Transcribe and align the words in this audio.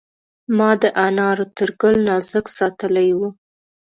ما 0.57 0.69
د 0.81 0.83
انارو 1.05 1.45
تر 1.57 1.69
ګل 1.81 1.95
نازک 2.07 2.45
ساتلی 2.57 3.09
و. 3.17 3.19